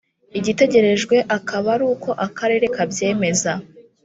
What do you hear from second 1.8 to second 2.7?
uko akarere